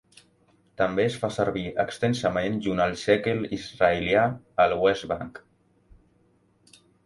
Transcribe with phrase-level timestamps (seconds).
[0.81, 4.27] També es fa servir extensament junt al shekel israelià
[4.67, 5.41] al West Bank.